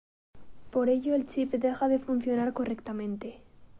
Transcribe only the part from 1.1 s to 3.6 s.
el chip deja de funcionar correctamente.